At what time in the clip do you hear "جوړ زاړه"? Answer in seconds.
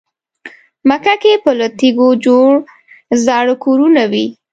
2.25-3.55